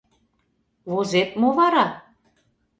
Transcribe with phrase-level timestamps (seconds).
[0.91, 1.85] Возет мо вара?